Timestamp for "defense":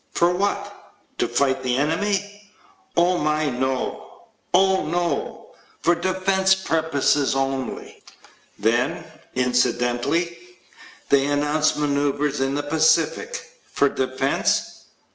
5.93-6.55, 13.89-14.85